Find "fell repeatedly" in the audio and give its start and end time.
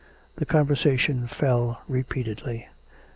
1.27-2.67